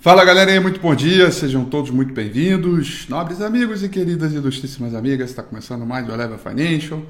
[0.00, 3.06] Fala galerinha, muito bom dia, sejam todos muito bem-vindos.
[3.06, 7.02] Nobres amigos e queridas ilustríssimas amigas, está começando mais o Eleva Financial.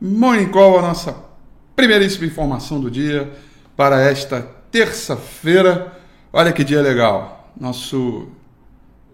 [0.00, 1.16] Morning Call, a nossa
[1.74, 3.28] primeiríssima informação do dia
[3.76, 4.40] para esta
[4.70, 5.98] terça-feira.
[6.32, 8.28] Olha que dia legal, nosso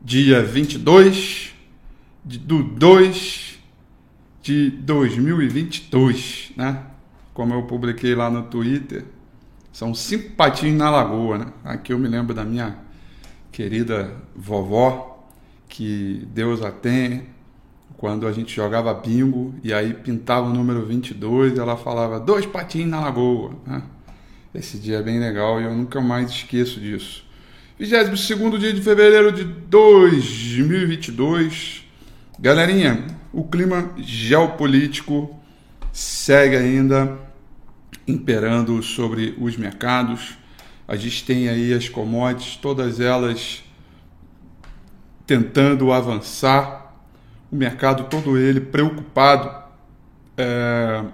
[0.03, 1.55] dia 22
[2.23, 3.59] de, do 2
[4.43, 6.79] de 2022, né?
[7.33, 9.07] Como eu publiquei lá no Twitter,
[9.73, 11.47] são cinco patinhos na lagoa, né?
[11.65, 12.84] Aqui eu me lembro da minha
[13.55, 15.25] querida vovó,
[15.69, 17.23] que Deus a tenha,
[17.97, 22.91] quando a gente jogava bingo e aí pintava o número 22, ela falava dois patinhos
[22.91, 23.53] na lagoa.
[23.65, 23.81] Né?
[24.53, 27.23] Esse dia é bem legal e eu nunca mais esqueço disso.
[27.79, 31.85] 22 dia de fevereiro de 2022.
[32.41, 35.33] Galerinha, o clima geopolítico
[35.93, 37.17] segue ainda
[38.07, 40.37] imperando sobre os mercados
[40.87, 43.63] a gente tem aí as commodities, todas elas
[45.27, 46.95] tentando avançar,
[47.51, 49.51] o mercado todo ele preocupado
[50.37, 51.05] é,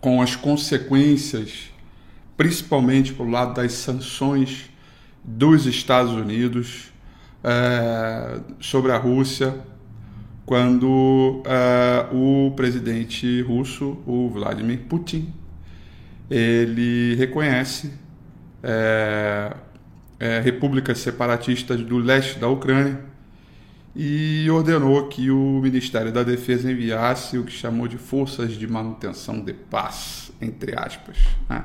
[0.00, 1.70] com as consequências,
[2.36, 4.68] principalmente pelo lado das sanções
[5.24, 6.90] dos Estados Unidos
[7.42, 9.58] é, sobre a Rússia,
[10.44, 15.32] quando é, o presidente russo, o Vladimir Putin,
[16.28, 17.92] ele reconhece
[18.62, 19.52] é,
[20.18, 23.00] é, repúblicas separatistas do leste da Ucrânia
[23.94, 29.40] e ordenou que o Ministério da Defesa enviasse o que chamou de forças de manutenção
[29.40, 31.18] de paz, entre aspas.
[31.48, 31.64] Né?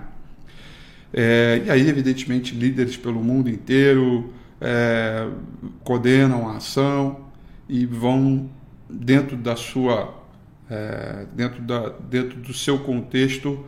[1.14, 5.28] É, e aí, evidentemente, líderes pelo mundo inteiro é,
[5.84, 7.26] coordenam a ação
[7.70, 8.50] e vão
[8.90, 10.24] dentro da sua
[10.70, 13.66] é, dentro, da, dentro do seu contexto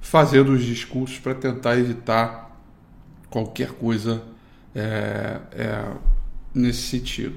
[0.00, 2.49] fazendo os discursos para tentar evitar
[3.30, 4.22] qualquer coisa
[4.74, 5.84] é, é,
[6.54, 7.36] nesse sentido.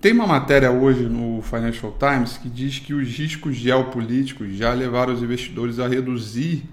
[0.00, 5.14] Tem uma matéria hoje no Financial Times que diz que os riscos geopolíticos já levaram
[5.14, 6.64] os investidores a reduzir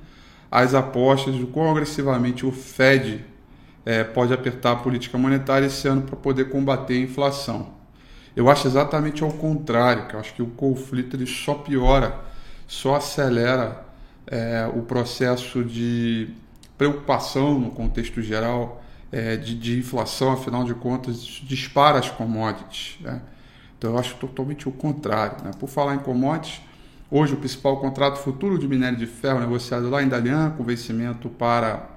[0.49, 3.23] as apostas do quão agressivamente o Fed
[3.85, 7.73] é, pode apertar a política monetária esse ano para poder combater a inflação.
[8.35, 12.19] Eu acho exatamente ao contrário, que eu acho que o conflito ele só piora,
[12.67, 13.85] só acelera
[14.25, 16.29] é, o processo de
[16.79, 18.81] preocupação no contexto geral
[19.11, 22.95] é, de, de, inflação, afinal de contas, dispara as commodities.
[23.01, 23.21] Né?
[23.77, 25.43] Então, eu acho totalmente o contrário.
[25.43, 25.51] Né?
[25.59, 26.61] Por falar em commodities,
[27.11, 31.27] hoje o principal contrato futuro de minério de ferro negociado lá em Dalian, com vencimento
[31.27, 31.89] para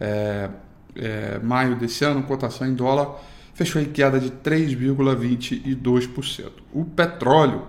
[0.00, 0.50] é,
[0.96, 3.20] é, maio desse ano, cotação em dólar,
[3.54, 6.50] fechou em queda de 3,22%.
[6.72, 7.62] O petróleo,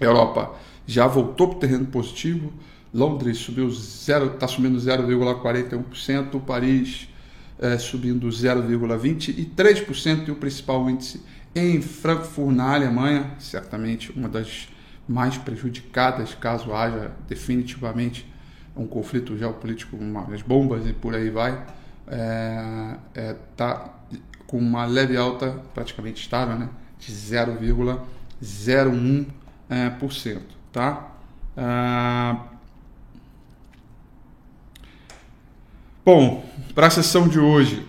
[0.00, 0.54] Europa
[0.86, 2.52] já voltou para o terreno positivo,
[2.94, 7.08] Londres subiu está subindo 0,41%, Paris
[7.58, 11.20] é, subindo 0,23% e o principal índice
[11.54, 14.68] em Frankfurt, na Alemanha, certamente uma das
[15.08, 18.30] mais prejudicadas caso haja definitivamente
[18.76, 19.98] um conflito geopolítico,
[20.32, 21.66] as bombas e por aí vai,
[22.06, 23.94] está é, é, tá
[24.46, 26.68] com uma leve alta praticamente estável, né?
[26.98, 29.26] de 0,01%,
[29.70, 29.90] é,
[30.72, 31.12] tá?
[31.56, 32.44] Ah,
[36.04, 36.47] bom,
[36.78, 37.84] para a sessão de hoje,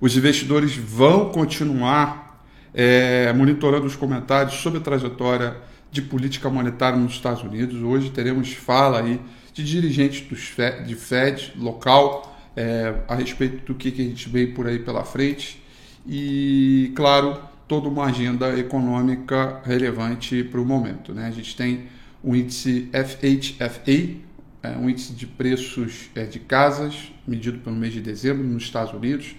[0.00, 2.40] os investidores vão continuar
[2.72, 5.56] é, monitorando os comentários sobre a trajetória
[5.90, 7.82] de política monetária nos Estados Unidos.
[7.82, 9.20] Hoje teremos fala aí
[9.52, 14.28] de dirigentes dos FED, de Fed local é, a respeito do que, que a gente
[14.28, 15.60] veio por aí pela frente
[16.06, 21.12] e, claro, toda uma agenda econômica relevante para o momento.
[21.12, 21.26] Né?
[21.26, 21.88] A gente tem
[22.22, 24.27] o índice FHFA,
[24.62, 28.92] é, um índice de preços é, de casas, medido pelo mês de dezembro nos Estados
[28.92, 29.34] Unidos.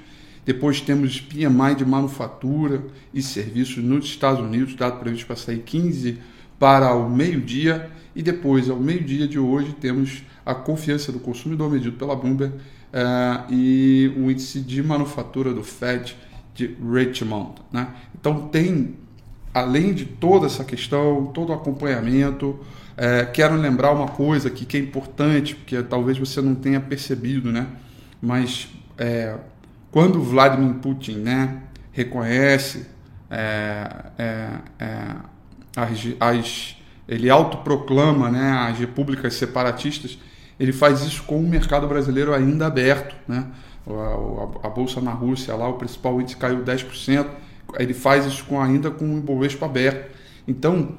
[0.45, 2.83] Depois temos PMI de manufatura
[3.13, 6.17] e serviços nos Estados Unidos, dado previsto para sair 15
[6.57, 7.91] para o meio-dia.
[8.15, 13.53] E depois, ao meio-dia de hoje, temos a confiança do consumidor medido pela Bloomberg uh,
[13.53, 16.15] e o índice de manufatura do Fed
[16.55, 17.53] de Richmond.
[17.71, 17.87] Né?
[18.19, 18.95] Então tem,
[19.53, 22.59] além de toda essa questão, todo o acompanhamento,
[23.01, 27.49] é, quero lembrar uma coisa aqui que é importante, porque talvez você não tenha percebido,
[27.49, 27.65] né?
[28.21, 29.37] mas é,
[29.89, 31.61] quando Vladimir Putin né,
[31.93, 32.87] reconhece
[33.31, 35.15] é, é, é
[35.77, 36.75] as, as,
[37.07, 40.19] ele autoproclama né, as repúblicas separatistas,
[40.59, 43.15] ele faz isso com o mercado brasileiro ainda aberto.
[43.25, 43.47] Né?
[43.87, 47.25] A, a, a bolsa na Rússia, lá o principal índice caiu 10%,
[47.77, 50.11] ele faz isso com, ainda com o Ibovespa aberto.
[50.45, 50.97] Então,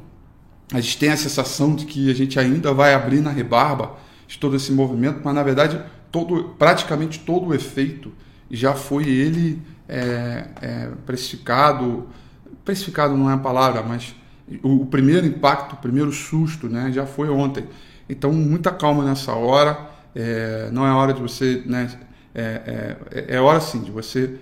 [0.73, 3.97] a gente tem a sensação de que a gente ainda vai abrir na rebarba
[4.27, 5.81] de todo esse movimento, mas na verdade
[6.13, 8.13] todo, praticamente todo o efeito
[8.51, 12.09] já foi ele é, é, precificado,
[12.65, 14.15] precificado não é a palavra, mas
[14.63, 17.65] o, o, primeiro impacto, o primeiro susto né, já foi ontem.
[18.09, 19.89] Então, muita calma nessa hora.
[20.15, 21.63] É, não é hora de você.
[21.65, 21.89] Né,
[22.35, 24.37] é, é, é, hora sim de você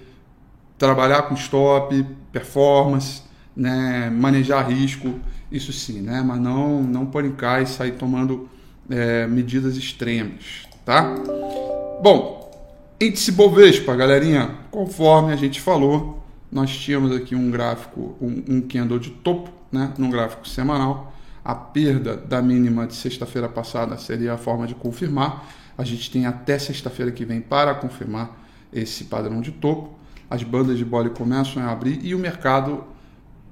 [0.78, 3.22] trabalhar com stop, performance,
[3.58, 5.18] né, manejar risco,
[5.52, 8.48] isso sim, né, mas não, não panicar e sair tomando
[8.88, 10.66] é, medidas extremas.
[10.84, 11.14] Tá?
[12.02, 12.50] Bom,
[13.00, 18.98] índice Bovespa, galerinha, conforme a gente falou, nós tínhamos aqui um gráfico, um, um candle
[18.98, 21.12] de topo, né, num gráfico semanal
[21.48, 25.48] a perda da mínima de sexta-feira passada seria a forma de confirmar.
[25.78, 28.36] A gente tem até sexta-feira que vem para confirmar
[28.70, 29.98] esse padrão de topo.
[30.28, 32.84] As bandas de bole começam a abrir e o mercado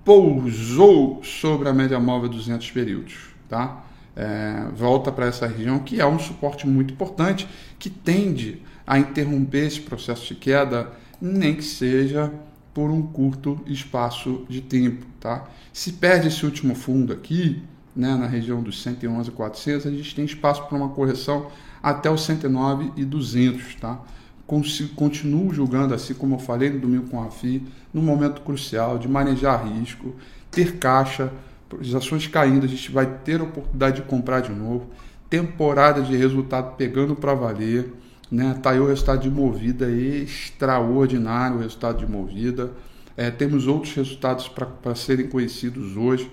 [0.06, 3.14] pousou sobre a média móvel 200 períodos.
[3.48, 3.84] Tá?
[4.14, 7.46] É, volta para essa região que é um suporte muito importante
[7.76, 12.32] que tende a interromper esse processo de queda, nem que seja
[12.72, 15.04] por um curto espaço de tempo.
[15.18, 15.48] Tá?
[15.72, 17.60] Se perde esse último fundo aqui,
[17.94, 21.50] né, na região dos 111,400, a gente tem espaço para uma correção
[21.82, 24.00] até os 109,200, tá?
[24.46, 27.62] Continuo julgando, assim como eu falei no domingo com a FI,
[27.92, 30.14] no momento crucial de manejar risco,
[30.50, 31.32] ter caixa,
[31.80, 34.86] as ações caindo, a gente vai ter a oportunidade de comprar de novo,
[35.28, 37.92] temporada de resultado pegando para valer,
[38.30, 38.58] né?
[38.62, 42.72] Tá aí o resultado de movida extraordinário, o resultado de movida.
[43.16, 46.30] É, temos outros resultados para serem conhecidos hoje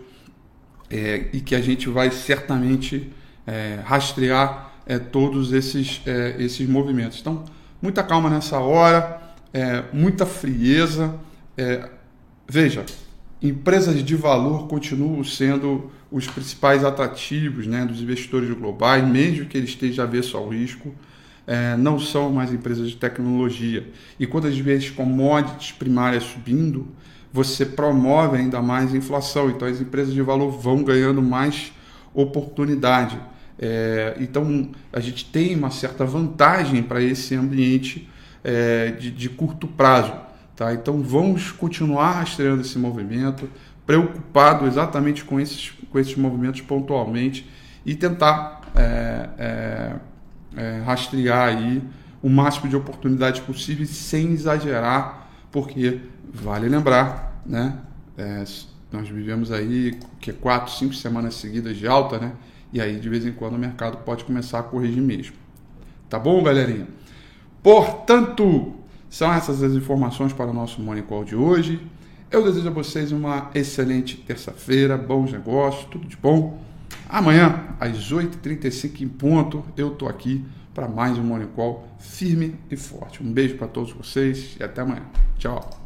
[0.90, 3.12] é, e que a gente vai certamente
[3.48, 7.20] é, rastrear é, todos esses, é, esses movimentos.
[7.20, 7.44] Então,
[7.84, 9.22] muita calma nessa hora,
[9.54, 11.14] é, muita frieza.
[11.58, 11.90] É,
[12.48, 12.86] veja,
[13.42, 19.68] empresas de valor continuam sendo os principais atrativos né, dos investidores globais, mesmo que ele
[19.68, 20.96] esteja avesso ao risco.
[21.46, 23.86] É, não são mais empresas de tecnologia.
[24.18, 26.88] E quando as vezes commodities primárias subindo,
[27.34, 29.50] você promove ainda mais a inflação.
[29.50, 31.74] Então as empresas de valor vão ganhando mais
[32.14, 33.20] oportunidade.
[33.60, 38.10] É, então a gente tem uma certa vantagem para esse ambiente
[38.44, 40.14] é, de, de, curto prazo.
[40.56, 40.74] Tá?
[40.74, 43.50] Então vamos continuar rastreando esse movimento,
[43.86, 47.50] preocupado exatamente com esses, com esses movimentos pontualmente
[47.86, 49.96] e tentar é, é,
[50.56, 51.82] é rastrear aí
[52.22, 56.00] o máximo de oportunidades possíveis sem exagerar, porque
[56.34, 57.78] Vale lembrar, né?
[58.18, 58.44] É,
[58.92, 62.32] nós vivemos aí que quatro, cinco semanas seguidas de alta, né?
[62.74, 65.36] E aí de vez em quando o mercado pode começar a corrigir mesmo.
[66.10, 66.88] Tá bom, galerinha?
[67.62, 68.74] Portanto,
[69.10, 71.80] são essas as informações para o nosso Morning Call de hoje.
[72.32, 76.60] Eu desejo a vocês uma excelente terça-feira, bons negócios, tudo de bom.
[77.08, 82.76] Amanhã, às 8h35 em ponto, eu tô aqui para mais um Morning Call firme e
[82.76, 83.22] forte.
[83.22, 85.04] Um beijo para todos vocês e até amanhã.
[85.38, 85.83] Tchau.